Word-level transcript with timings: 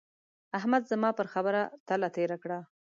احمد 0.57 0.83
زما 0.91 1.09
پر 1.17 1.27
خبره 1.33 1.61
تله 1.87 2.09
تېره 2.15 2.37
کړه. 2.43 2.59